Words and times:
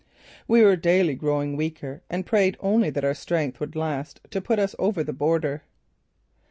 We 0.47 0.63
were 0.63 0.75
daily 0.77 1.13
growing 1.13 1.55
weaker 1.55 2.01
and 2.09 2.25
prayed 2.25 2.57
only 2.59 2.89
that 2.89 3.05
our 3.05 3.13
strength 3.13 3.59
would 3.59 3.75
last 3.75 4.19
to 4.31 4.41
put 4.41 4.57
us 4.57 4.73
over 4.79 5.03
the 5.03 5.13
border. 5.13 5.61